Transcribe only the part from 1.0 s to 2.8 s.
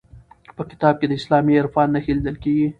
د اسلامي عرفان نښې لیدل کیږي.